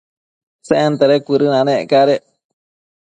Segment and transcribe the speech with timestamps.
[0.67, 2.23] Sentede cuëdënanec cadec